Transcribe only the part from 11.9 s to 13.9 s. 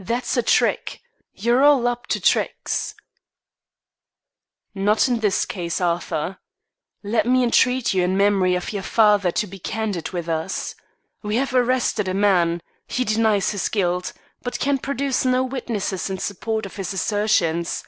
a man. He denies his